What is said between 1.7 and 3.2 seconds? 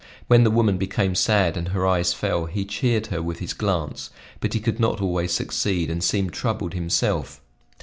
eyes fell, he cheered